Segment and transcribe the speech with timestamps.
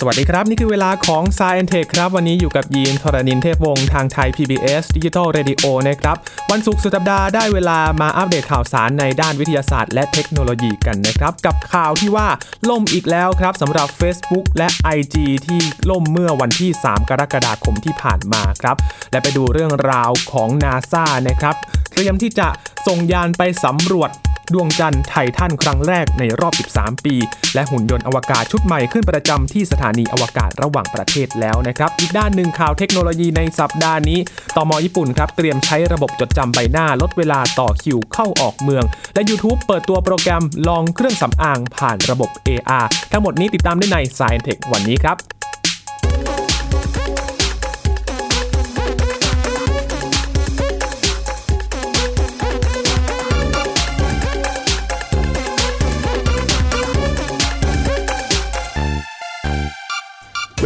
[0.00, 5.64] สวัสดีครับ นี่คือเวลาของ s าย e n t e c h ครับ วันนี้อยู่กับยีนทรณินเทพวงศ์ทางไทย PBS Digital Radio
[5.88, 6.16] นะครับ
[6.50, 12.28] วันศุกร์สุดสัปดาห์ได้เวลามาอัปเดตข่าวสารในด้านวิทยาศาสตร์และเทคโนโลยีกันนะครับ กับข่าวที่ว่า
[12.70, 15.60] ล่มอีกแล้วครับสำหรับ Facebook และ IG ที่
[15.90, 18.76] ล่มเมื่อวันที่ 3 กรกฎาคมที่ผ่านมาครับ
[19.10, 21.56] และไปดูเรื่องราวของ NASA นะครับ
[21.92, 22.48] เตรียมที่จะ
[22.86, 24.10] ส่งยานไปสำรวจ
[24.54, 27.14] ดวงจันทร์ไททันครั้งแรกในรอบ 13 ปี
[27.54, 34.18] และหุ่นยนต์อวกาศชุดใหม่ขึ้นประจำที่สถานีอวกาศระหว่างประเทศแล้วนะครับ อีกด้านหนึ่งข่าวเทคโนโลยีในสัปดาห์นี้
[34.56, 45.35] ตมญี่ปุ่นครับเตรียมใช้ระบบจดจำใบหน้าลดเวลาต่อคิวเข้าออกเมือง และ YouTube เปิดตัวโปรแกรมลองเครื่องสำอางผ่านระบบ AR ทั้งหมดนี้ติดตามได้ใน Science Tech วันนี้ครับ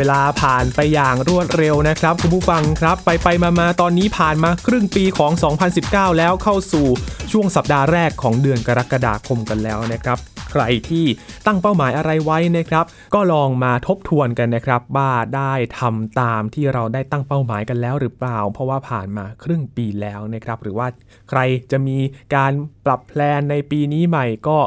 [0.00, 5.32] เวลาผ่านไปอย่างรวดเร็วนะครับ คุณผู้ฟังครับ ไปไปมามาตอนนี้ผ่านมาครึ่งปีของ
[5.74, 6.86] 2019 แล้วเข้าสู่
[7.32, 10.18] ช่วงสัปดาห์แรกของเดือนกรกฎาคมกันแล้วนะครับ
[10.52, 11.06] ใครที่
[11.46, 12.84] ตั้งเป้าหมายอะไรไว้นะครับ
[13.14, 20.86] ก็ลองมาทบทวนกันนะครับว่าได้ทำตามที่เราได้ตั้งเป้าหมายกันแล้วหรือเปล่า เพราะว่าผ่านมาครึ่งปีแล้วนะครับ หรือว่า
[21.30, 21.98] ใครจะมี
[22.34, 22.52] การ
[22.86, 24.58] ปรับแพลนในปีนี้ใหม่ก็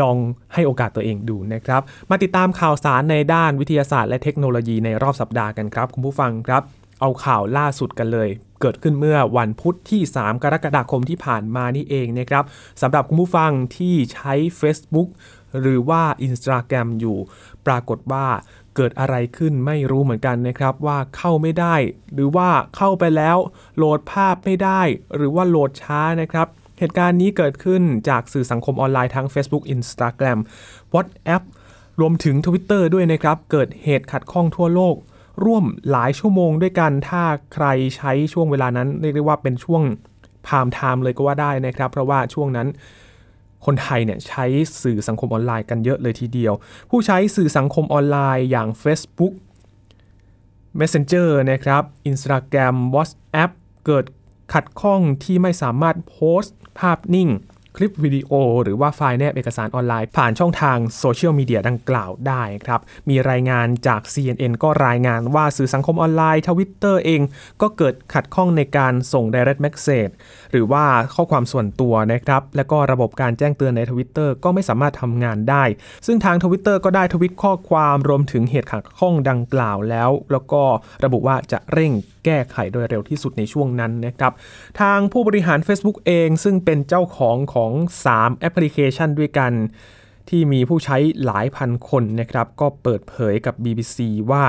[0.00, 0.16] ลอง
[0.54, 6.62] ให้โอกาสตัวเองดูนะครับ มาติดตามข่าวสารในด้านวิทยาศาสตร์และเทคโนโลยีในรอบสัปดาห์กันครับคุณผู้ฟังครับ
[7.00, 8.28] เอาข่าวล่าสุดกันเลย
[8.60, 12.44] เกิดขึ้นเมื่อวันพุธที่ 3 กรกฎาคมที่ผ่านมานี่เองนะครับ
[12.82, 15.08] สำหรับคุณผู้ฟังที่ใช้ Facebook
[15.60, 17.18] หรือว่า Instagram อยู่
[17.66, 18.26] ปรากฏว่า
[18.76, 21.74] เกิดอะไรขึ้นไม่รู้เหมือนกันนะครับว่าเข้าไม่ได้
[22.14, 23.36] หรือว่าเข้าไปแล้ว
[23.76, 24.80] โหลดภาพไม่ได้
[25.16, 26.46] หรือว่าโหลดช้านะครับ
[26.78, 30.38] เหตุการณ์นี้เกิดขึ้นจากสื่อสังคมออนไลน์ทั้ง Facebook Instagram
[30.94, 31.42] WhatsApp
[32.00, 34.96] รวมถึง Twitter ด้วยนะครับ เกิดเหตุขัดข้องทั่วโลก
[35.44, 37.22] ร่วมหลายชั่วโมงด้วยกัน ถ้า
[37.54, 37.66] ใคร
[37.96, 39.82] ใช้ช่วงเวลานั้น เรียกได้ว่าเป็นช่วง
[40.46, 42.68] พามไทม์เลยก็ว่าได้นะครับ เพราะว่าช่วงนั้น
[43.66, 44.44] คนไทยเนี่ยใช้
[44.82, 46.54] สื่อสังคมออนไลน์กันเยอะเลยทีเดียว
[46.90, 49.34] ผู้ใช้สื่อสังคมออนไลน์อย่าง Facebook
[50.80, 53.50] Messenger นะครับ Instagram WhatsApp
[53.86, 54.04] เกิด
[54.52, 57.28] ขัดข้องที่ไม่สามารถโพสต์ภาพนิ่ง
[57.76, 58.32] คลิปวิดีโอ
[58.62, 67.20] หรือว่าไฟล์แนบเอกสารออนไลน์ ผ่านช่องทางโซเชียลมีเดียดังกล่าวได้ครับ มีรายงานจาก CNN ก็รายงานว่าสื่อสังคมออนไลน์ทวิตเตอร์เอง
[67.62, 70.12] ก็เกิดขัดข้องในการส่ง direct message
[70.52, 75.64] หรือว่าข้อความส่วนตัวนะครับ และก็ระบบการแจ้งเตือนในทวิตเตอร์ก็ไม่สามารถทำงานได้
[76.06, 80.62] ซึ่งทางทวิตเตอร์ก็ได้ทวิตข้อความรวมถึงเหตุขัดข้องดังกล่าวแล้ว แล้วก็
[81.04, 81.92] ระบุว่าจะเร่ง
[82.24, 84.32] แก้ไขโดยเร็วที่สุดในช่วงนั้นนะครับ
[84.80, 87.65] ทางผู้บริหาร Facebook เอง ซึ่งเป็นเจ้าของของ
[88.04, 89.52] 3 แอปพลิเคชันด้วยกัน
[90.28, 93.96] ที่มีผู้ใช้หลายพันคนนะครับ ก็เปิดเผยกับ BBC
[94.30, 94.44] ว่า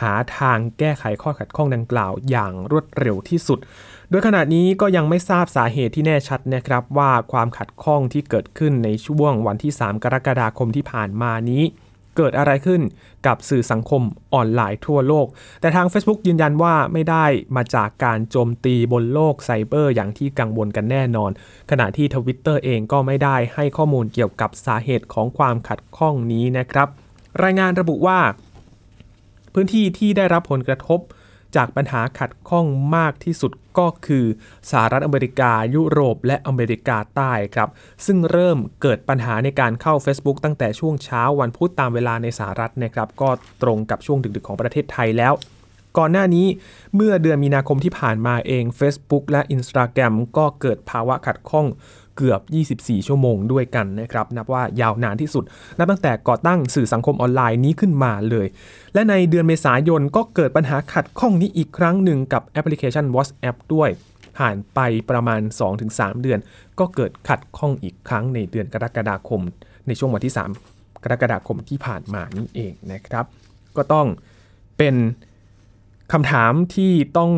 [0.00, 3.58] หาทางแก้ไขข้อขัดข้องดังกล่าวอย่างรวดเร็วที่สุด
[4.10, 11.62] โดยขณะนี้ก็ยังไม่ทราบสาเหตุที่แน่ชัดนะครับว่าความขัดข้องที่เกิดขึ้นในช่วงวันที่ 3 กรกฎาคมที่ผ่านมานี้
[12.16, 12.80] เกิดอะไรขึ้น
[13.26, 14.02] กับสื่อสังคม
[14.34, 15.26] ออนไลน์ทั่วโลก
[15.60, 17.24] แต่ทาง Facebook ยืนยันว่าไม่ได้
[17.56, 21.30] มาจากการโจมตีบนโลกไซเบอร์อย่างที่กังวลกันแน่นอน
[21.70, 26.88] ขณะที่ทวิตเตอร์เองก็ไม่ได้ให้ข้อมูลเกี่ยวกับสาเหตุของความขัดข้องนี้นะครับ
[27.42, 28.18] รายงานระบุว่า
[29.54, 31.00] พื้นที่ที่ได้รับผลกระทบ
[31.56, 32.66] จากปัญหาขัดข้อง
[32.96, 34.24] มากที่สุดก็คือ
[34.70, 37.68] สหรัฐอเมริกายุโรป และอเมริกาใต้ครับ
[38.06, 43.30] ซึ่งเริ่มเกิดปัญหาในการเข้า Facebook ตั้งแต่ช่วงเช้าวันพุธตามเวลาในสหรัฐนะครับ ก็
[43.62, 45.32] ตรงกับช่วงดึกๆของประเทศไทยแล้ว
[45.98, 46.46] ก่อนหน้านี้
[46.94, 51.66] เมื่อเดือนมีนาคมที่ผ่านมาเอง Facebook และ Instagram ก็เกิดภาวะขัดข้อง
[52.16, 52.40] เกือบ
[52.80, 55.44] 24 ชั่วโมงด้วยกันนะครับ นับว่ายาวนานที่สุด
[55.78, 58.46] นับตั้งแต่ก่อตั้งสื่อสังคมออนไลน์นี้ขึ้นมาเลย
[58.94, 63.90] และในเดือนเมษายนก็เกิดปัญหาขัดข้องนี้อีกครั้งหนึ่งกับแอปพลิเคชัน WhatsApp ด้วย
[64.38, 65.40] ผ่านไปประมาณ
[65.80, 66.38] 2-3 เดือน
[66.78, 69.40] ก็เกิดขัดข้องอีกครั้งในเดือนกรกฎาคม
[69.86, 70.34] ในช่วงวันที่
[70.68, 73.24] 3 กรกฎาคมที่ผ่านมานี่เองนะครับ
[73.76, 74.06] ก็ต้อง
[74.78, 74.94] เป็น
[76.12, 77.30] คำถามที่ต้อง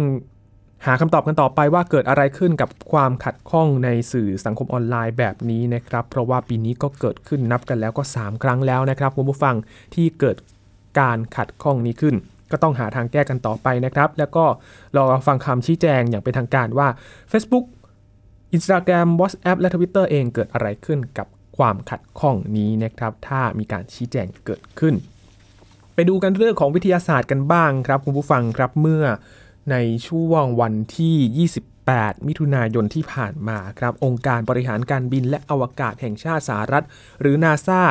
[0.86, 9.54] หาคำตอบกันต่อไปว่าเกิดอะไรขึ้นกับความขัดข้องในสื่อสังคมออนไลน์แบบนี้นะครับ เพราะว่าปีนี้ก็เกิดขึ้นนับกันแล้วก็ 3 ครั้งแล้วนะครับคุณผู้ฟัง
[9.94, 10.36] ที่เกิด
[11.00, 12.14] การขัดข้องนี้ขึ้น
[12.52, 14.44] ก็ต้องหาทางแก้กันต่อไปนะครับ แล้วก็
[14.96, 16.88] รอฟังคำชี้แจงอย่างเป็นทางการว่า
[17.32, 17.64] Facebook
[18.56, 21.26] Instagram WhatsApp และ Twitter เองเกิดอะไรขึ้นกับ
[21.58, 24.94] ความขัดข้องนี้นะครับ ถ้ามีการชี้แจงเกิดขึ้น
[25.98, 29.04] ไปดูกันเรื่องของวิทยาศาสตร์กันบ้างครับคุณผู้ฟังครับเมื่อ
[29.70, 29.76] ใน
[30.08, 31.48] ช่วงวันที่
[31.88, 36.84] 28 มิถุนายนที่ผ่านมาครับองค์การบริหารการบินและอวกาศแห่งชาติสหรัฐ
[37.20, 37.82] หรือนาซา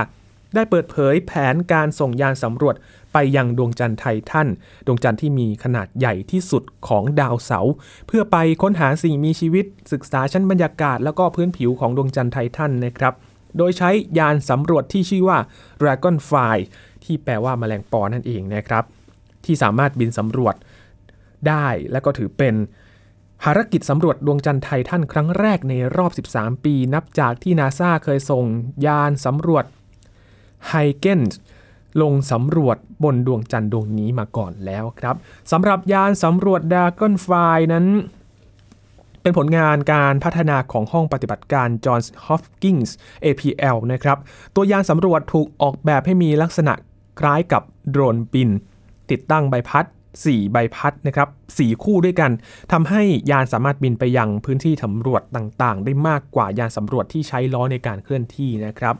[0.56, 2.76] ได้เปิดเผยแผนการส่งยานสำรวจ
[3.14, 4.48] ไปยังดวงจันทร์ไททัน
[4.86, 7.74] ดวงจันทร์ที่มีขนาดใหญ่ที่สุดของดาวเสาร์
[8.08, 13.14] เพื่อไปค้นหาสิ่งมีชีวิต ศึกษาชั้นบรรยากาศ แล้วก็พื้นผิวของดวงจันทร์ไททันนะครับ
[13.58, 15.38] โดยใช้ยานสำรวจที่ชื่อว่า
[15.82, 16.58] Dragonfly
[17.06, 18.84] ที่แปลว่าแมลงปอนั่นเองนะครับ
[19.46, 20.56] ที่สามารถบินสำรวจ
[21.48, 22.56] ได้และก็ถือเป็น
[23.44, 28.46] ภารกิจสำรวจดวงจันทร์ไททันครั้งแรกในรอบ 13 ปี นับจากที่นาซาเคยส่ง
[28.86, 29.66] ยานสำรวจ
[30.68, 31.22] ไฮเกน
[32.02, 35.16] ลงสำรวจบนดวงจันทร์ดวงนี้มาก่อนแล้วครับ
[35.52, 37.30] สำหรับยานสำรวจดาก้อนไฟ
[37.74, 37.86] นั้น
[39.22, 42.90] เป็นผลงานการพัฒนาของห้องปฏิบัติการ Johns Hopkins
[43.26, 44.18] APL นะครับ
[44.56, 46.74] ตัวยานสำรวจถูกออกแบบให้มีลักษณะ
[47.20, 48.50] คล้ายกับโดรนบิน
[49.12, 49.86] ติดตั้งใบพัด
[50.20, 52.32] 4 ใบพัดนะครับ4คู่ด้วยกัน
[52.72, 53.02] ทำให้
[53.32, 58.96] ยานสามารถบินไปยังพื้นที่สำรวจต่างๆ ได้มากกว่ายานสำรวจที่ใช้ล้อในการเคลื่อนที่นะครับ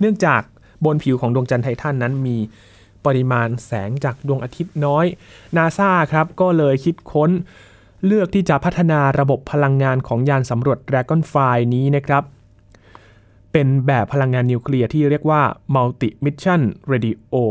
[0.00, 0.42] เนื่องจาก
[0.84, 2.36] บนผิวของดวงจันทร์ไททันนั้นมี
[3.06, 5.06] ปริมาณแสงจากดวงอาทิตย์น้อย
[5.56, 7.30] นาซาครับก็เลยคิดค้น
[8.06, 12.22] เลือกที่จะพัฒนาระบบพลังงานของยานสำรวจ Dragonfly นี้นะครับ
[13.52, 15.42] เป็นแบบพลังงานนิวเคลียร์ที่เรียกว่า
[15.74, 16.62] Multi Mission
[16.92, 17.44] Radio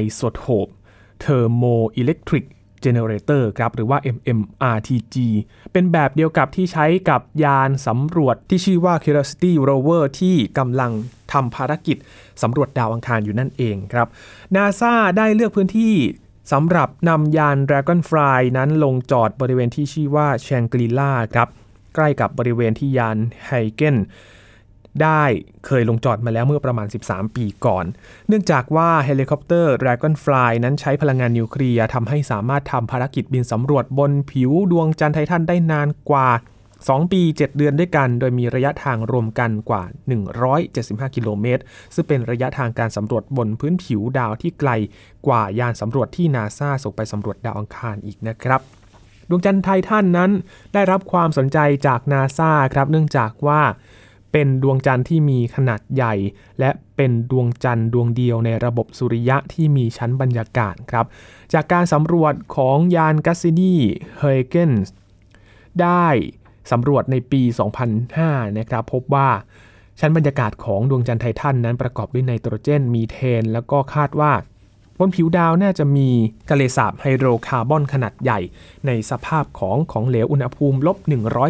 [0.00, 0.72] Isotope
[1.24, 2.44] Thermoelectric
[2.84, 5.16] Generator ครับหรือว่า MMRTG
[5.72, 10.92] เป็นแบบเดียวกับที่ใช้กับยานสำรวจที่ชื่อว่า Curiosity Rover ที่กำลัง
[11.32, 11.96] ทำภารกิจ
[12.42, 14.08] สำรวจดาวอังคารอยู่นั่นเองครับ
[14.54, 15.94] NASA ได้เลือกพื้นที่
[16.52, 21.48] สำหรับนำยาน Dragonfly นั้นลงจอดบริเวณที่ชื่อว่า Shangri-La ครับ
[21.94, 23.16] ใกล้กับบริเวณที่ยาน
[23.46, 23.96] ไฮเกน
[25.02, 25.22] ได้
[25.66, 27.84] เคยลงจอดมาแล้วเมื่อประมาณ 13 ปีก่อน
[28.28, 36.28] เนื่องจากว่าเฮลิคอปเตอร์ Dragonfly นั้นใช้พลังงานนิวเคลียร์ทำให้สามารถทำภารกิจบินสำรวจบนผิวดวงจันทร์ไททันได้นานกว่า
[36.74, 39.82] 2 ปี 7 เดือนด้วยกัน โดยมีระยะทางรวมกันกว่า
[40.50, 41.62] 175 กิโลเมตร
[41.94, 44.70] ซึ่งเป็นระยะทางการสำรวจบนพื้นผิวดาวที่ไกล
[45.26, 48.60] กว่ายานสำรวจที่นาซาส่งไปสำรวจดาวอังคารอีกนะครับ
[49.28, 50.30] ดวงจันทร์ไททันนั้น
[50.74, 53.60] ได้รับความสนใจจากนาซาครับเนื่องจากว่า
[54.32, 56.14] เป็นดวงจันทร์ที่มีขนาดใหญ่
[56.60, 61.06] และเป็นดวงจันทร์ดวงเดียวในระบบสุริยะที่มีชั้นบรรยากาศครับ
[61.52, 64.72] จากการสำรวจของยานแคสสินีฮอยเกนส์
[65.82, 66.06] ได้
[66.70, 67.42] สำรวจในปี
[68.00, 69.30] 2005 นะครับ พบว่า
[70.00, 74.32] ชั้นบรรยากาศของดวงจันทร์ไททันนั้นประกอบด้วยไนโตรเจน มีเทน แล้วก็คาดว่า
[75.00, 76.08] บนผิวดาวน่าจะมี
[76.50, 78.40] ทะเลสาบไฮโดรคาร์บอนขนาดใหญ่
[78.86, 80.96] ในสภาพของของเหลวอุณหภูมิลบ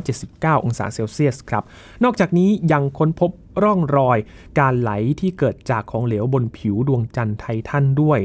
[0.06, 1.64] 179 องศาเซลเซียสครับ
[2.05, 3.31] นอกจากนี้ยังค้นพบ
[3.62, 4.19] ร่องรอย
[4.58, 8.20] การไหลที่เกิดจากของเหลวบนผิวดวงจันทร์ไททันด้วย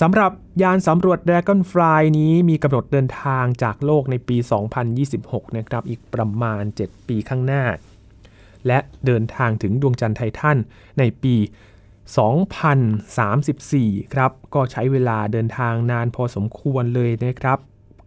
[0.00, 0.30] สำหรับ
[0.62, 4.36] ยานสำรวจ Dragonfly นี้มีกำหนดเดินทางจากโลกในปี
[4.96, 7.64] 2026 นะครับอีกประมาณ 7 ปีข้างหน้า
[8.66, 10.58] และเดินทางถึงดวงจันทร์ไททัน
[10.98, 11.34] ในปี
[12.18, 17.58] 2034 ครับ ก็ใช้เวลาเดินทางนานพอสมควรเลยนะครับ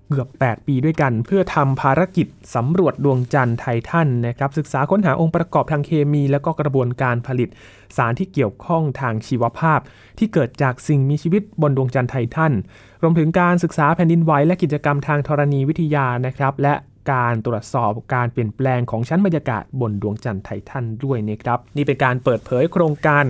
[0.09, 7.49] เกือบ 8 ปีด้วยกัน เพื่อทำภารกิจสำรวจดวงจันทร์ไททันนะครับ ศึกษาค้นหาองค์ประกอบทางเคมี และก็กระบวนการผลิต
[7.97, 9.79] สารที่เกี่ยวข้องทางชีวภาพ
[10.17, 12.53] ที่เกิดจากสิ่งมีชีวิตบนดวงจันทร์ไททัน
[13.01, 16.73] รวมถึงการศึกษาแผ่นดินไหวและกิจกรรมทางธรณีวิทยานะครับ และ
[17.11, 23.25] การตรวจสอบการเปลี่ยนแปลงของชั้นบรรยากาศบนดวงจันทร์ไททันด้วยนะครับ นี่เป็นการเปิดเผยโครงการ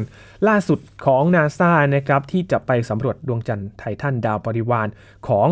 [0.48, 4.88] ล่าสุดของนาซานะครับที่จะไปสำรวจดวงจันทร์ไททันดาวบริวาร
[5.28, 5.47] ของ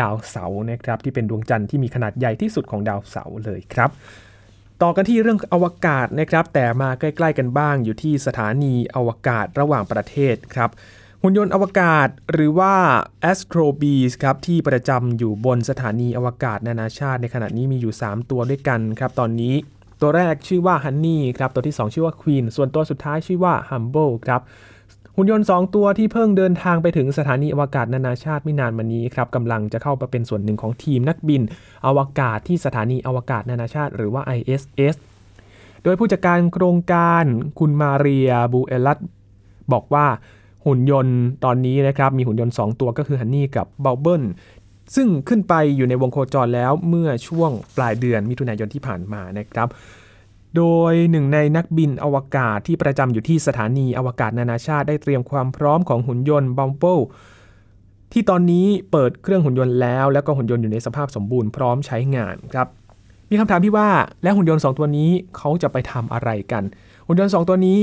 [0.00, 3.90] ดาวเสาร์นะครับที่เป็นดวงจันทร์ที่มีขนาดใหญ่ที่สุดของดาวเสาร์เลยครับ
[4.82, 10.70] ต่อกันที่เรื่องอวกาศนะครับ แต่มาใกล้ ๆ กันบ้างอยู่ที่สถานีอวกาศระหว่างประเทศครับ
[11.26, 12.74] หุ่นยนต์อวกาศหรือว่า
[13.30, 19.54] Astro Bees ครับที่ประจำอยู่บนสถานีอวกาศนานาชาติในขณะนี้มีอยู่ 3 ตัวด้วยกันครับ ตอนนี้
[20.00, 24.40] ตัวแรกชื่อว่า Honey ครับ ตัวที่ 2 ชื่อว่า Queen ส่วนตัวสุดท้ายชื่อว่า Humble ครับ
[25.16, 31.42] หุ่นยนต์ 2 ตัวที่เพิ่งเดินทางไปถึงสถานีอวกาศนานาชาติไม่นานมานี้ครับกำลังจะเข้ามาเป็นส่วนหนึ่งของทีมนักบิน
[31.86, 34.94] อวกาศที่สถานีอวกาศนานาชาติ หรือว่า ISS
[35.82, 37.24] โดยผู้จัดการโครงการ
[37.58, 38.98] คุณมาเรียบูเอลัต
[39.72, 40.06] บอกว่า
[40.66, 44.22] หุ่นยนต์ตอนนี้นะครับมีหุ่นยนต์ 2 ตัวก็คือฮันนี่กับเบลเบิล
[44.94, 49.68] ซึ่งขึ้นไปอยู่ในวงโคจรแล้วเมื่อช่วงปลายเดือนมิถุนายนที่ผ่านมานะครับ
[50.56, 56.98] โดยหนึ่งในนักบินอวกาศที่ประจำอยู่ที่สถานีอวกาศนานาชาติได้เตรียมความพร้อมของหุ่นยนต์บัมเบิล
[58.12, 62.68] ที่ตอนนี้เปิดเครื่องหุ่นยนต์แล้ว แล้วก็หุ่นยนต์อยู่ในสภาพสมบูรณ์พร้อมใช้งานครับ
[63.30, 63.88] มีคำถามที่ว่า
[64.22, 66.62] แล้วหุ่นยนต์ 2 ตัวนี้เขาจะไปทำอะไรกัน
[67.06, 67.78] หุ่นยนต์ 2 ตัวนี้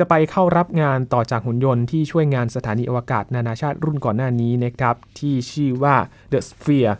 [0.00, 5.96] จะไปเข้ารับงานต่อจากหุ่นยนต์ที่ช่วยงานสถานีอวกาศนานาชาติรุ่นก่อนหน้านี้นะครับ ที่ชื่อว่า
[6.32, 6.94] The Sphere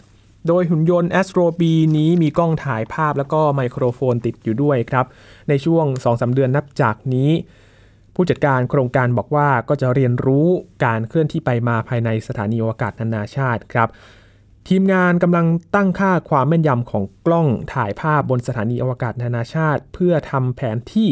[0.47, 1.63] โดยหุ่นยนต์ Astro B
[1.97, 5.07] นี้มีกล้องถ่ายภาพแล้วก็ไมโครโฟนติดอยู่ด้วยครับ
[5.49, 7.31] ในช่วง 2-3 เดือนนับจากนี้
[8.15, 10.47] ผู้ผู้จัดการโครงการบอกว่าก็จะเรียนรู้
[10.85, 13.89] การเคลื่อนที่ไปมาภายในสถานีอวกาศนานาชาติครับ
[14.69, 21.09] ทีมงานกำลังตั้งค่าความแม่นยำของกล้องถ่ายภาพบนสถานีอวกาศนานาชาติ เพื่อทำแผนที่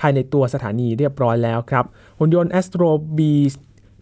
[0.00, 1.84] ภายในตัวสถานีเรียบร้อยแล้วครับ
[2.18, 3.20] หุ่นยนต์ Astro B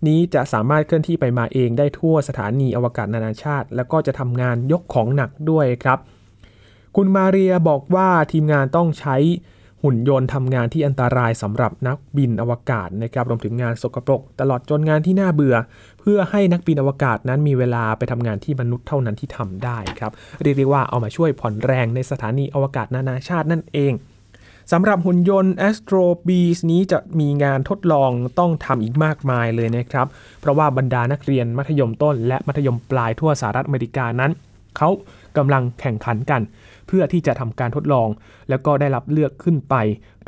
[0.06, 5.98] นี้จะสามารถเคลื่อนที่ไปมาเองได้ทั่วสถานีอวกาศนานาชาติ แล้วก็จะทำงานยกของหนักด้วยครับ
[6.96, 9.16] คุณมาเรียบอกว่าทีมงานต้องใช้
[9.82, 15.56] หุ่นยนต์ทำงานที่อันตรายสำหรับนักบินอวกาศนะครับรวมถึงงานสกปรก ตลอดจนงานที่น่าเบื่อ
[16.00, 23.92] เพื่อให้นักบินอวกาศนั้นมีเวลาไปทำงานที่มนุษย์เท่านั้นที่ทำได้ครับเรียกว่าเอามาช่วยผ่อนแรงในสถานีอวกาศนานาชาตินั่นเอง
[24.72, 30.06] สำหรับหุ่นยนต์ Astro Bees นี้จะมีงานทดลองต้องทำอีกมากมายเลยนะครับ
[30.40, 34.32] เพราะว่าบรรดานักเรียนมัธยมต้น และมัธยมปลายทั่วสหรัฐอเมริกานั้น
[34.76, 34.88] เขา
[35.36, 36.42] กำลังแข่งขันกัน
[36.86, 38.08] เพื่อที่จะทำการทดลอง
[38.48, 39.74] แล้วก็ได้รับเลือกขึ้นไป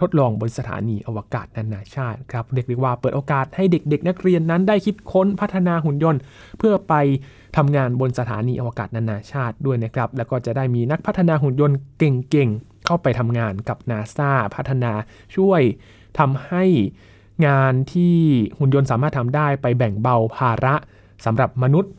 [0.00, 6.20] ทดลองบนสถานีอวกาศนานาชาติครับเรียกได้ว่าเปิดโอกาสให้เด็กๆ นักเรียนนั้นได้คิดค้นพัฒนาหุ่นยนต์
[6.58, 6.94] เพื่อไป
[7.56, 14.92] ทำงานบนสถานีอวกาศนานาชาติด้วยนะครับ แล้วก็จะได้มีนักพัฒนาหุ่นยนต์เก่งๆ เข้าไปทำงานกับนาซาพัฒนา
[15.36, 15.62] ช่วย
[16.18, 16.64] ทำให้
[17.46, 18.16] งานที่
[18.58, 20.74] หุ่นยนต์สามารถทำได้ไปแบ่งเบาภาระ
[21.24, 21.92] สำหรับมนุษย์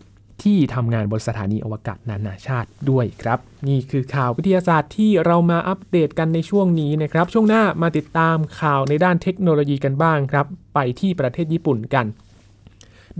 [0.43, 12.05] ที่ทำงานบนสถานีอวกาศนานาชาติด้วยครับ นี่คือข่าววิทยาศาสตร์ที่เรามาอัปเดตกันในช่วงนี้นะครับ ช่วงหน้ามาติดตามข่าวในด้านเทคโนโลยีกันบ้างครับ ไปที่ประเทศญี่ปุ่นกัน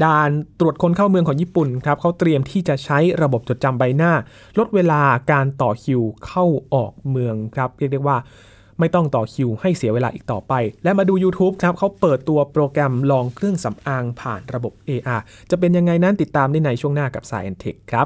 [0.04, 4.12] ด่านตรวจคนเข้าเมืองของญี่ปุ่นครับเขาเตรียมที่จะใช้ระบบจดจำใบหน้า
[4.58, 5.02] ลดเวลา
[5.32, 8.18] การต่อคิวเข้าออกเมืองครับเรียกได้ว่า
[8.80, 18.06] ไม่ต้องต่อคิวให้เสียเวลาอีกต่อไป และมาดู YouTube ครับเขาเปิดตัวโปรแกรมลองเครื่องสำอางผ่านระบบ AR จะเป็นยังไงนั้นติดตามได้ในช่วงหน้ากับ Science Tech ครับ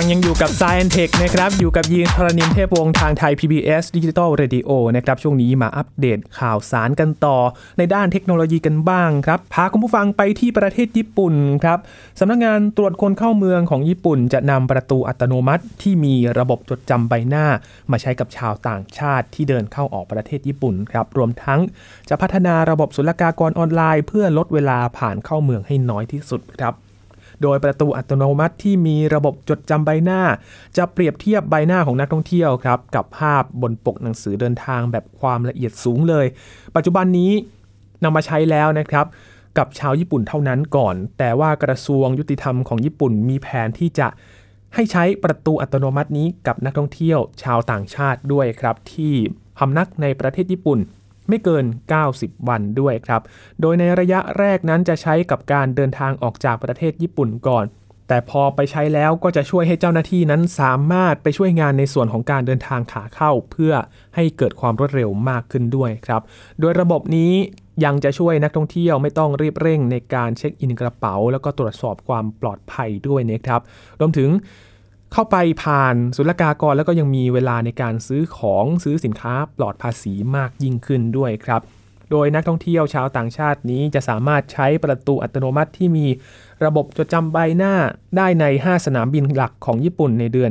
[0.00, 7.36] ฟังยังอยู่กับ Science Tech นะครับ อยู่กับยีนทรณินเทพวงศ์ทางไทย PBS Digital Radio นะครับ ช่วงนี้มาอัปเดตข่าวสารกันต่อ
[7.78, 11.34] ในด้านเทคโนโลยีกันบ้างครับ พาคุณผู้ฟังไปที่ประเทศญี่ปุ่น
[11.64, 11.78] ครับ
[12.18, 17.46] สำนักงานตรวจคนเข้าเมืองของญี่ปุ่น จะนำประตูอัตโนมัติที่มีระบบจดจำใบหน้า
[17.90, 21.60] มาใช้กับชาวต่างชาติที่เดินเข้าออกประเทศญี่ปุ่นครับ รวมทั้ง
[22.08, 26.74] จะพัฒนาระบบศุลกากรออนไลน์ เพื่อลดเวลาผ่านเข้าเมืองให้น้อยที่สุดครับ
[27.42, 30.20] โดยประตูอัตโนมัติที่มีระบบจดจำใบหน้า
[30.76, 36.26] จะเปรียบเทียบใบหน้าของนักท่องเที่ยวครับกับภาพบนปกหนังสือเดินทางแบบความละเอียดสูงเลย
[36.76, 37.32] ปัจจุบันนี้
[38.04, 39.06] นำมาใช้แล้วนะครับ
[39.58, 44.08] กับชาวญี่ปุ่นเท่านั้นก่อน แต่ว่ากระทรวงยุติธรรมของญี่ปุ่นมีแผนที่จะ
[44.74, 49.14] ให้ใช้ประตูอัตโนมัตินี้กับนักท่องเที่ยวชาวต่างชาติด้วยครับที่
[49.58, 50.78] พำนักในประเทศญี่ปุ่น
[51.28, 51.64] ไม่เกิน
[52.06, 53.20] 90 วันด้วยครับ
[53.60, 57.64] โดยในระยะแรกนั้นจะใช้กับการเดินทางออกจากประเทศญี่ปุ่นก่อน
[58.08, 63.72] แต่พอไปใช้แล้วก็จะช่วยให้เจ้าหน้าที่นั้นสามารถไปช่วยงานในส่วนของการเดินทางขาเข้า เพื่อ
[64.14, 66.22] ให้เกิดความรวดเร็วมากขึ้นด้วยครับ
[66.60, 67.32] โดยระบบนี้
[67.84, 73.60] ยังจะช่วยนักท่องเที่ยวไม่ต้องรีบเร่งในการเช็คอินกระเป๋า แล้วก็ตรวจสอบความปลอดภัยด้วยนะครับ
[74.00, 74.28] รวมถึง
[75.12, 81.60] เข้าไปผ่านศุลกากรแล้วก็ยังมีเวลาในการซื้อของซื้อสินค้าปลอดภาษีมากยิ่งขึ้นด้วยครับ
[82.10, 86.06] โดยนักท่องเที่ยวชาวต่างชาตินี้จะสามารถใช้ประตูอัตโนมัติที่มี
[86.64, 87.74] ระบบจดจำใบหน้า
[88.16, 90.50] ได้ใน 5 สนามบินหลักของญี่ปุ่นในเดือน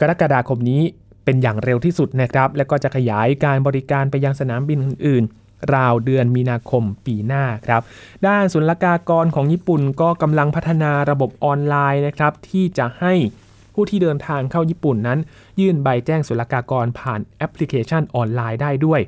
[0.00, 0.82] กรกฎาคมนี้
[1.24, 7.82] เป็นอย่างเร็วที่สุดนะครับ และก็จะขยายการบริการไปยังสนามบินอื่นๆราวเดือนมีนาคมปีหน้าครับ
[8.26, 13.14] ด้านศุลกากรของญี่ปุ่นก็กำลังพัฒนาระบบออนไลน์นะครับ ที่จะให้
[13.78, 15.18] ผู้ที่เดินทางเข้าญี่ปุ่นนั้น
[15.60, 19.00] ยื่นใบแจ้งศุลกากรผ่านแอปพลิเคชันออนไลน์ได้ด้วย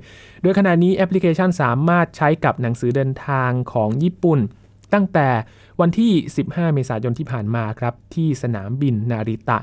[0.43, 4.39] โดยขณะนี้แอปพลิเคชันสามารถใช้กับหนังสือเดินทางของญี่ปุ่น
[4.95, 5.29] ตั้งแต่
[5.81, 6.13] วันที่
[6.45, 9.59] 15 เมษายนที่ผ่านมาครับที่สนามบินนาริตะ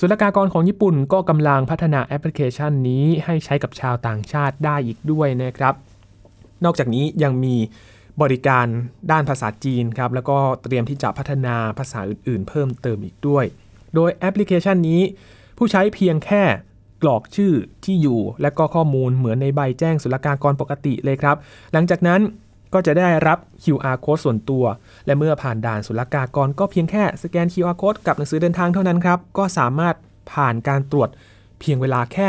[0.00, 5.74] ศุลกากรของญี่ปุ่นก็กำลังพัฒนาแอปพลิเคชันนี้ให้ใช้กับชาวต่างชาติได้อีกด้วยนะครับ
[6.64, 7.56] นอกจากนี้ยังมี
[8.22, 8.66] บริการ
[9.10, 13.44] ด้านภาษาจีนครับ แล้วก็เตรียมที่จะพัฒนาภาษาอื่นๆ เพิ่มเติมอีกด้วย
[13.94, 15.00] โดยแอปพลิเคชันนี้
[15.58, 16.42] ผู้ใช้เพียงแค่
[17.02, 17.52] กรอกชื่อ
[17.84, 21.36] ที่อยู่ และก็ข้อมูลเหมือนในใบแจ้งศุลกากรปกติเลยครับ
[21.72, 22.20] หลังจากนั้น
[22.74, 24.64] ก็จะได้รับ QR code ส่วนตัว
[25.06, 29.94] และเมื่อผ่านด่านศุลกากรก็เพียงแค่สแกน QR code กับหนังสือเดินทางเท่านั้นครับ ก็สามารถ
[30.32, 31.08] ผ่านการตรวจ
[31.60, 32.28] เพียงเวลาแค่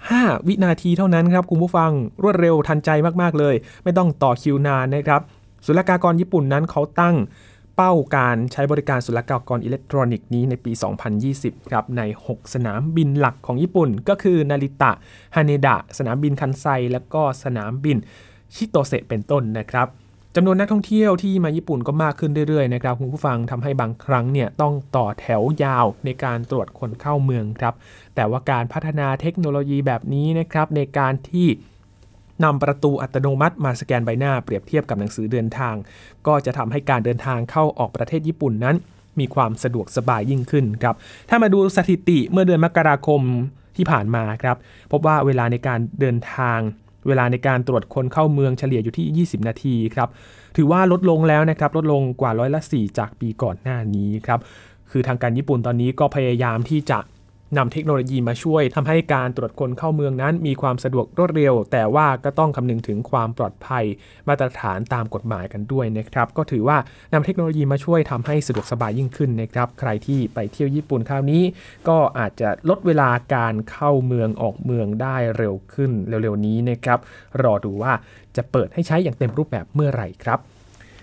[0.00, 1.90] 5 วินาทีเท่านั้นครับคุณผู้ฟัง
[2.22, 2.90] รวดเร็วทันใจ
[3.22, 3.54] มาก ๆ เลย
[3.84, 5.20] ไม่ต้องต่อคิวนานนะครับ
[5.66, 7.16] ศุลกากรญี่ปุ่นนั้นเขาตั้ง
[7.76, 10.72] เป้าการใช้บริการศุลกากรอิเล็กทรอนิกส์นี้ในปี
[11.20, 14.92] 2020 ครับ ใน 6 สนามบินหลักของญี่ปุ่น ก็คือนาริตะ
[15.36, 17.96] ฮาเนดะ สนามบินคันไซ และก็สนามบิน
[18.54, 19.88] ชิโตเซะเป็นต้นนะครับ
[20.36, 27.74] จำนวนนักท่องเที่ยวที่มาญี่ปุ่นก็มากขึ้นเรื่อยๆนะครับคุณผู้ฟังทำให้บางครั้งเนี่ยต้องต่อแถวยาวในการตรวจคนเข้าเมืองครับ
[28.14, 31.46] แต่ว่าการพัฒนาเทคโนโลยีแบบนี้นะครับในการที่
[32.44, 35.74] นำประตูอัตโนมัติมาสแกนใบหน้าเปรียบเทียบกับหนังสือเดินทาง
[36.26, 38.76] ก็จะทำให้การเดินทางเข้าออกประเทศญี่ปุ่นนั้น
[39.20, 40.94] มีความสะดวกสบายยิ่งขึ้นครับ
[41.28, 43.20] ถ้ามาดูสถิติเมื่อเดือนมกราคม
[43.76, 44.56] ที่ผ่านมาครับ
[44.92, 46.58] พบว่าเวลาในการเดินทาง
[47.08, 50.08] เวลาในการตรวจคนเข้าเมืองเฉลี่ยอยู่ที่ 20 นาทีครับ
[50.56, 54.40] ถือว่าลดลงแล้วนะครับลดลงกว่าร้อยละ 4 จากปีก่อนหน้านี้ครับ
[54.90, 56.98] คือทางการญี่ปุ่นตอนนี้ก็พยายามที่จะ
[57.58, 63.84] นำเทคโนโลยีมาช่วยทำให้การตรวจคนเข้าเมืองนั้นมีความสะดวกรวดเร็ว แต่ว่าก็ต้องคำนึงถึงความปลอดภัย
[64.28, 66.78] มาตรฐานตามกฎหมายกันด้วยนะครับก็ถือว่า
[67.12, 71.42] นำเทคโนโลยีมาช่วยทำให้สะดวกสบายยิ่งขึ้นนะครับใครที่ไปเที่ยวญี่ปุ่นคราวนี้
[71.88, 76.98] ก็อาจจะลดเวลาการเข้าเมืองออกเมืองได้เร็วขึ้นเร็วๆนี้นะครับ
[77.42, 77.92] รอดูว่า
[78.36, 80.38] จะเปิดให้ใช้อย่างเต็มรูปแบบเมื่อไหร่ครับ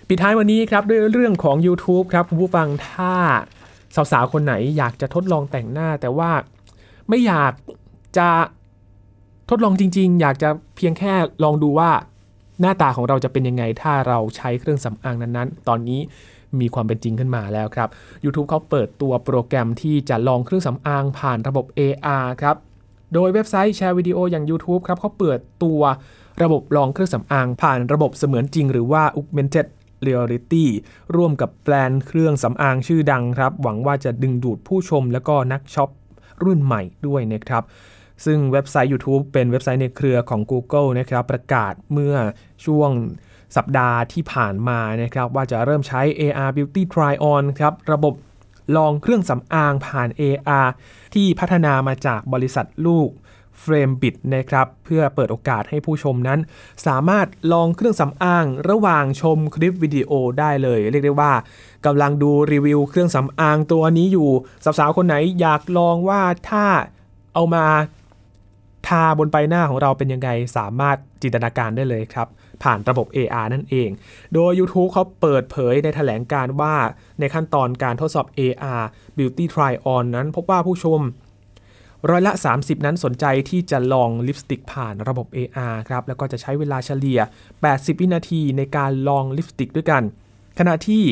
[0.08, 3.14] ปิดท้ายวันนี้ครับด้วยเรื่องของ YouTube ครับคุณผู้ฟังถ้า
[3.94, 6.30] สาวๆคนไหนอยากจะทดลองแต่งหน้า แต่ว่า
[7.08, 7.52] ไม่อยาก
[8.18, 8.28] จะ
[9.50, 11.12] ทดลองจริง ๆ อยากจะเพียงแค่
[11.44, 11.90] ลองดูว่า
[12.60, 16.00] หน้าตาของเราจะเป็นยังไง ถ้าเราใช้เครื่องสำอางนั้นๆ ตอนนี้
[16.60, 17.88] มีความเป็นจริงขึ้นมาแล้วครับ
[18.24, 22.56] YouTube เขาเปิดตัวโปรแกรมที่จะลองเครื่องสำอางผ่านระบบ AR ครับ
[23.14, 25.80] โดยเว็บไซต์แชร์วิดีโออย่าง YouTube ครับเขาเปิดตัว
[26.42, 29.66] ระบบลองเครื่องสำอางผ่านระบบเสมือนจริง หรือว่า Augmented
[30.06, 30.64] Reality
[31.16, 35.90] ร่วมกับแบรนด์เครื่องสำอางชื่อดังครับ หวังว่าจะดึงดูดผู้ชมและก็นักช็อป
[36.44, 37.62] รุ่นใหม่ด้วยนะครับ
[38.24, 42.14] ซึ่งเว็บไซต์ YouTube เป็นเว็บไซต์ในเครือของ Google นะครับประกาศเมื่อ
[42.66, 42.90] ช่วง
[43.56, 48.14] สัปดาห์ที่ผ่านมานะครับว่าจะเริ่มใช้ AR Beauty Try On ครับระบบ
[48.76, 50.68] ลองเครื่องสำอางผ่าน AR
[51.14, 53.08] ที่พัฒนามาจากบริษัทลูก
[53.62, 56.40] FameBit นะครับเพื่อเปิดโอกาสให้ผู้ชมนั้น
[56.86, 61.32] สามารถลองเครื่องสำอางระหว่างชมคลิปวิดีโอได้เลย เรียกได้ว่า
[61.86, 64.30] กำลังดูรีวิวเครื่องสำอางตัวนี้อยู่
[64.64, 66.64] สาวๆคนไหนอยากลองว่าถ้า
[67.34, 67.66] เอามา
[68.88, 72.28] ทาบนใบหน้าของเราเป็นยังไงสามารถจินตนาการได้เลยครับ
[72.62, 73.90] ผ่านระบบ AR นั่นเอง
[74.34, 76.74] โดย YouTube เขาเปิดเผยในแถลงการว่า
[77.20, 78.82] ในขั้นตอนการทดสอบ AR
[79.16, 81.00] Beauty Try On นั้น พบว่าผู้ชม
[82.10, 87.20] ร้อยละ 30 นั้นสนใจที่จะลองลิปสติกผ่านระบบ AR ครับแล้วก็จะใช้เวลาเฉลี่ย
[87.60, 90.02] 80 วินาทีในการลองลิปสติกด้วยกัน
[90.58, 91.04] ขณะที่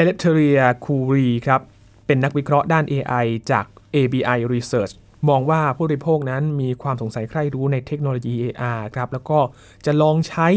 [0.00, 1.60] e l e c t r i a c u r i ครับ
[2.06, 4.92] เป็นนักวิเคราะห์ด้าน AI จาก ABI Research
[5.28, 9.38] มองว่าผู้บริโภคนั้นมีความสงสัยใคร่รู้ในเทคโนโลยี AR ครับแล้วก็
[9.86, 10.48] จะลองใช้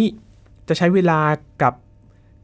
[0.67, 1.19] จะใช้เวลา
[1.61, 1.73] กับ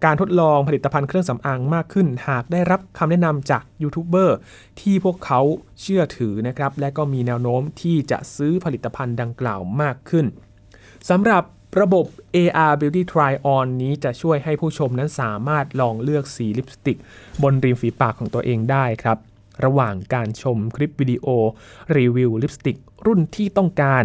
[0.06, 4.38] การทดลองผลิตภัณฑ์เครื่องสำอางมากขึ้น หากได้รับคำแนะนำจากยูทูบเบอร์
[4.80, 5.42] ที่พวกเขา
[5.82, 10.26] เชื่อถือนะครับ และก็มีแนวโน้มที่จะซื้อผลิตภัณฑ์ดังกล่าวมากขึ้น
[11.10, 11.44] สำหรับ
[11.82, 12.06] ระบบ
[12.36, 16.98] AR Beauty Try On นี้จะช่วยให้ผู้ชมนั้นสามารถลองเลือกสีลิปสติก
[17.44, 19.18] บนริมฝีปากของตัวเองได้ครับ
[19.66, 21.28] ระหว่างการชมคลิปวิดีโอ
[21.98, 24.04] รีวิวลิปสติกรุ่นที่ต้องการ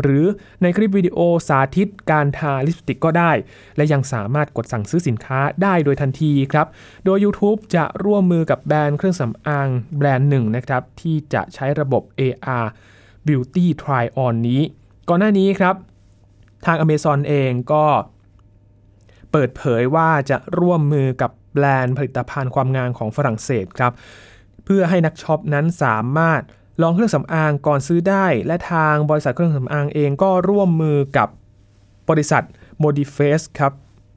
[0.00, 0.24] หรือ
[0.62, 3.32] ในคลิปวิดีโอสาธิตการทาลิปสติกก็ได้
[3.76, 6.66] และยังสามารถกดสั่งซื้อสินค้าได้โดยทันทีครับ
[7.04, 12.66] โดย YouTube จะร่วมมือกับแบรนด์เครื่องสำอางแบรนด์หนึ่งนะครับ ที่จะใช้ระบบ AR
[13.26, 14.62] Beauty Try On นี้
[15.08, 15.74] ก่อนหน้านี้ครับ
[16.66, 17.86] ทาง Amazon เองก็
[19.32, 23.92] เปิดเผยว่าจะร่วมมือกับแบรนด์ผลิตภัณฑ์ความงามของฝรั่งเศสครับ
[24.64, 26.40] เพื่อให้นักช็อปนั้นสามารถ
[26.82, 31.28] ลองเครื่องสำอางก่อนซื้อได้ และทางบริษัทเครื่องสำอางเองก็ร่วมมือกับ
[32.08, 32.44] บริษัท
[32.82, 33.72] Modiface ครับ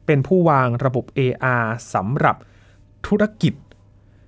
[0.05, 2.35] เป็นผู้วางระบบ AR สำหรับ
[3.07, 3.53] ธุรกิจ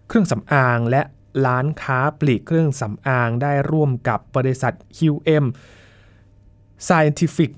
[0.08, 1.02] เครื่องสำอางและ
[1.46, 5.46] ร้านค้าปลีกเครื่องสำอางได้ร่วมกับบริษัท QM
[6.88, 7.52] Scientific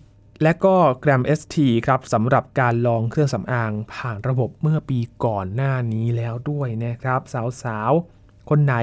[0.43, 7.21] และก็ Gram ST ครับสำหรับการลองเครื่องสำอางผ่านระบบเมื่อปีก่อนหน้านี้แล้วด้วยนะครับ
[7.63, 8.20] สาวๆ
[8.51, 8.75] คนไหน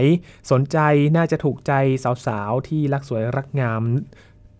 [0.51, 0.79] สนใจ
[1.17, 1.73] น่าจะถูกใจ
[2.27, 3.83] สาวๆ ที่รักสวยรักงาม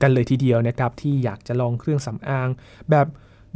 [0.03, 2.49] กันเลยทีเดียวนะครับ ที่อยากจะลองเครื่องสำอาง
[2.91, 3.07] แบบ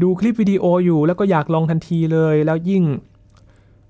[0.03, 2.85] ดูคลิปวิดีโออยู่ แล้วก็อยากลองทันทีเลย แล้วยิ่ง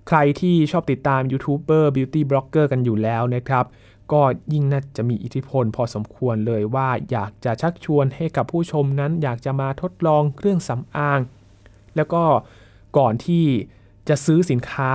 [0.08, 3.64] ใครที่ชอบติดตาม YouTuber beauty blogger กันอยู่แล้วนะครับ
[4.12, 4.22] ก็
[4.52, 11.20] ยิ่งน่าจะมีอิทธิพลพอสมควรเลยว่าอยากจะชักชวนให้กับผู้ชมนั้น อยากจะมาทดลองเครื่องสำอาง
[11.96, 12.22] แล้วก็
[12.98, 13.44] ก่อนที่
[14.08, 14.92] จะซื้อสินค้า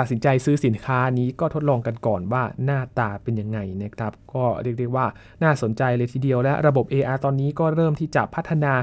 [0.00, 5.06] ตัดสินใจซื้อสินค้านี้ก็ทดลองกันก่อนว่าหน้าตาเป็นยังไงนะครับ ก็เรียกได้ว่า
[5.42, 8.74] น่าสนใจเลยทีเดียวและระบบ AR ตอนนี้ก็เริ่มที่จะพัฒนา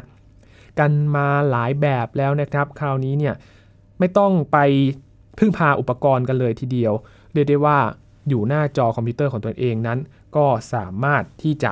[0.80, 3.36] กันมาหลายแบบแล้วนะครับ คราวนี้เนี่ย
[4.00, 4.58] ไม่ต้องไป
[5.40, 6.94] พึ่งพาอุปกรณ์กันเลยทีเดียว
[7.34, 7.78] เรียกได้ว่า
[8.30, 10.00] อยู่หน้าจอคอมพิวเตอร์ของตัวเองนั้น
[10.36, 11.72] ก็สามารถที่จะ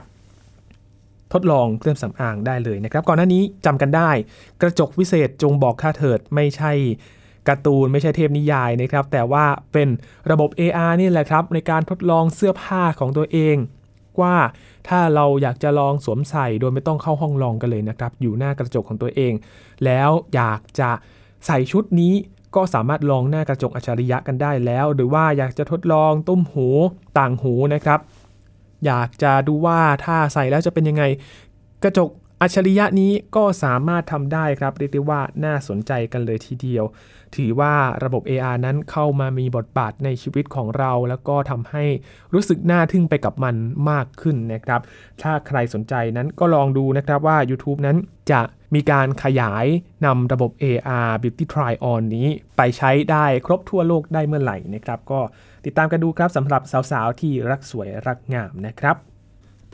[1.34, 4.12] ทดลองเครื่องสำอางได้เลยนะครับ ก่อนหน้านี้จำกันได้
[4.62, 6.72] กระจกวิเศษจงบอกค่าเถิดไม่ใช่
[7.48, 9.88] การ์ตูนไม่ใช่เทพนิยายนะครับ แต่ว่าเป็น
[10.32, 13.58] ระบบ AR นี่แหละครับ ในการทดลองเสื้อผ้าของตัวเอง
[14.22, 14.36] ว่า
[14.88, 19.34] ถ้าเราอยากจะลองสวมใส่โดยไม่ต้องเข้าห้องลองกันเลยนะครับ อยู่หน้ากระจกของตัวเอง
[19.86, 20.92] แล้วอยากจะ
[21.46, 22.14] ใส่ชุดนี้
[22.56, 26.68] ก็สามารถลองหน้ากระจกอัจฉริยะกันได้แล้ว หรือว่าอยากจะทดลองตุ้มหู
[27.18, 28.00] ต่างหูนะครับ
[28.86, 31.04] อยากจะดูว่าถ้าใส่แล้วจะเป็นยังไง
[31.84, 32.10] กระจก
[32.42, 36.86] อัจฉริยะนี้ก็สามารถทำได้ครับเรียกได้ว่าน่าสนใจกันเลยทีเดียว
[37.36, 41.86] ถือว่าระบบ AR นั้นเข้ามามีบทบาทในชีวิตของเรา แล้วก็ทำให้
[42.34, 43.56] รู้สึกน่าทึ่งไปกับมัน
[43.90, 44.82] มากขึ้นนะครับ
[45.22, 47.98] ถ้าใครสนใจนั้นก็ลองดูนะครับว่า YouTube นั้น
[48.32, 48.42] จะ
[48.76, 49.66] มีการขยาย
[50.06, 55.20] นำระบบ AR Beauty Try On นี้ไปใช้ได้ครบทั่วโลกได้เมื่อไหร่นะครับ ก็
[55.66, 58.96] ติดตามกันดูครับสำหรับสาวๆที่รักสวยรักงามนะครับ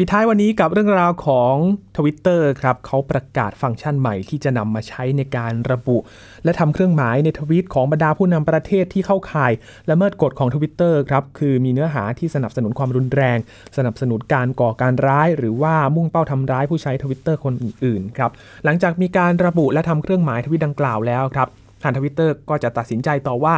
[0.03, 1.55] ปิดท้ายวันนี้กับเรื่องราวของ
[1.97, 5.97] Twitter ครับเขาประกาศฟังก์ชันใหม่ที่จะนำมาใช้ในการระบุ
[6.43, 9.51] และทำเครื่องหมายในทวิตของบรรดาผู้นำประเทศที่เข้าข่าย
[9.89, 13.37] ละเมิดกฎของ Twitter ครับคือมีเนื้อหาที่สนับสนุนความรุนแรง
[13.77, 18.31] สนับสนุนการก่อการร้าย หรือว่ามุ่งเป้าทำร้ายผู้ใช้ Twitter คนอื่นๆครับ
[18.65, 21.47] หลังจากมีการระบุและทำเครื่องหมายทวิตดังกล่าวแล้วครับ
[21.83, 23.55] ทางทวิตเตอร์ก็จะตัดสินใจต่อว่า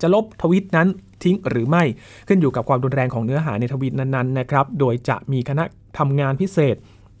[0.00, 0.88] จะลบทวิตนั้น
[1.24, 1.84] ทิ้งหรือไม่
[2.28, 5.64] ขึ้นอยู่กับความรุนแรงของเนื้อหาในทวิตนั้นๆนะครับโดยจะมีคณะ
[5.98, 6.76] ทำงานพิเศษ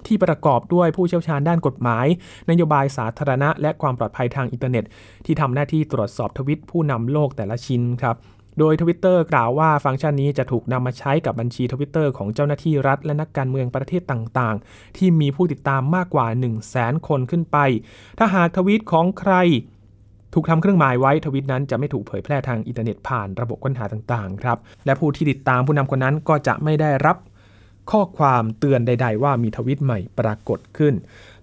[0.06, 2.06] ที่ประกอบด้วยผู้เชี่ยวชาญด้านกฎหมาย
[2.50, 4.84] นโยบายสาธารณะ และความปลอดภัยทางอินเทอร์เน็ต
[5.26, 8.16] ที่ทำหน้าที่ตรวจสอบทวิตผู้นำโลกแต่ละชิ้นครับ
[8.58, 17.58] โดยทวิตเตอร์กล่าวว่าฟังก์ชันนี้จะถูกนำมาใช้กับบัญชีทวิตเตอร์ของเจ้าหน้าที่รัฐ และนักการเมืองประเทศต่างๆ ที่มีผู้ติดตามมากกว่า 1 0 0 0 0แสนคนขึ้นไป
[18.18, 19.34] ถ้าหากทวิตของใคร
[20.34, 27.16] ถูกทำเครื่องหมายไว้ทวิตนั้นจะไม่ถูกเผยแพร่ทางอินเทอร์เน็ตผ่านระบบค้นหาต่างๆครับและผู้ที่ติดตามผู้นำคนนั้นก็จะไม่ได้รับ
[27.90, 30.94] ข้อความเตือนใด ๆ ว่ามีทวิตใหม่ปรากฏขึ้น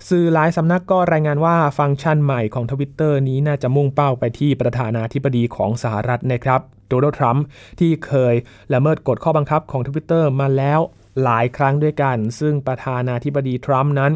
[0.10, 7.45] สื่อหลายสำนักก็รายงานว่าฟังก์ชันใหม่ของทวิตเตอร์นี้น่าจะมุ่งเป้าไปที่ประธานาธิบดีของสหรัฐนะครับโดนัลด์ทรัมป์
[7.80, 8.36] ที่เคย
[8.73, 10.80] ละเมิดกฎข้อบังคับของทวิตเตอร์มาแล้ว
[11.23, 14.12] หลายครั้งด้วยกัน ซึ่งประธานาธิบดีทรัมป์นั้น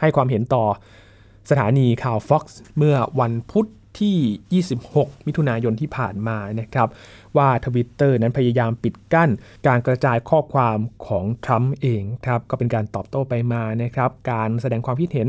[0.00, 0.64] ให้ความเห็นต่อ
[1.50, 2.44] สถานีข่าว Fox
[2.76, 3.68] เมื่อวันพุธ
[4.00, 6.88] ที่ 26 มิถุนายนที่ผ่านมานะครับ
[7.36, 9.30] ว่าทวิตเตอร์นั้นพยายามปิดกั้น
[9.66, 15.28] การกระจายข้อความของทรัมป์เองครับ ก็เป็นการตอบโต้ไปมานะครับ การแสดงความคิดเห็น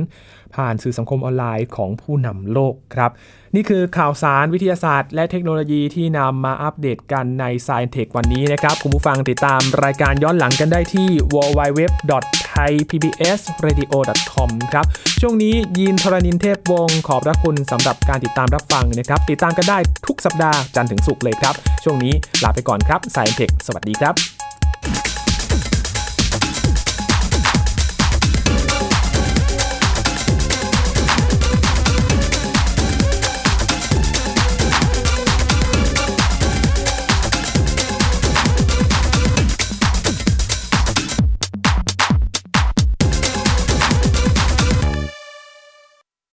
[0.56, 3.12] ผ่านสื่อสังคมออนไลน์ของผู้นำโลกครับ
[3.56, 11.80] นี่คือข่าวสารวิทยาศาสตร์ และเทคโนโลยีที่นำมาอัปเดตกันใน Science Tech วันนี้นะครับ คุณผู้ฟังติดตามรายการย้อนหลังกันได้ที่ www.
[12.58, 14.86] thaipbsradio.com ครับ
[15.22, 24.47] ช่วงนี้ยินทรณินเทพวงศ์ขอบพระคุณสำหรับการติดตามรับฟังนะครับ ติดตามกันได้ทุกสัปดาห์จันทร์ถึงศุกร์เลยครับ ช่วงนี้ลาไปก่อนครับสายเพกสวัสดีครับ